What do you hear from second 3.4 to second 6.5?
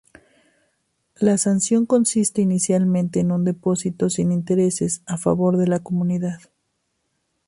depósito sin intereses, a favor de la Comunidad.